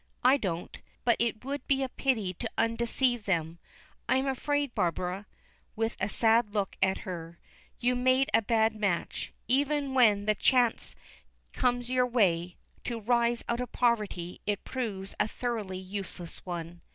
I 0.23 0.37
don't. 0.37 0.75
But 1.05 1.15
it 1.19 1.45
would 1.45 1.67
be 1.67 1.83
a 1.83 1.89
pity 1.89 2.33
to 2.33 2.49
undeceive 2.57 3.25
them. 3.25 3.59
I 4.09 4.15
am 4.17 4.25
afraid, 4.25 4.73
Barbara," 4.73 5.27
with 5.75 5.95
a 5.99 6.09
sad 6.09 6.55
look 6.55 6.75
at 6.81 7.01
her, 7.05 7.37
"you 7.79 7.95
made 7.95 8.27
a 8.33 8.41
bad 8.41 8.73
match. 8.73 9.31
Even 9.47 9.93
when 9.93 10.25
the 10.25 10.33
chance 10.33 10.95
comes 11.53 11.87
in 11.87 11.93
your 11.97 12.07
way 12.07 12.57
to 12.85 12.99
rise 12.99 13.43
out 13.47 13.61
of 13.61 13.71
poverty, 13.73 14.41
it 14.47 14.63
proves 14.63 15.13
a 15.19 15.27
thoroughly 15.27 15.77
useless 15.77 16.43
one." 16.47 16.81